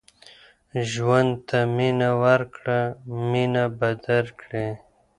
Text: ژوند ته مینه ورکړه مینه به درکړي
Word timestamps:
ژوند 0.91 1.31
ته 1.47 1.59
مینه 1.75 2.09
ورکړه 2.23 2.79
مینه 3.31 3.63
به 3.79 3.89
درکړي 4.05 4.67